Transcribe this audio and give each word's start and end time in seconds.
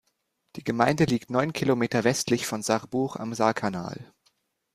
Die 0.55 0.63
Gemeinde 0.63 1.05
liegt 1.05 1.29
neun 1.29 1.53
Kilometer 1.53 2.03
westlich 2.03 2.47
von 2.47 2.63
Sarrebourg 2.63 3.19
am 3.19 3.35
Saarkanal. 3.35 4.11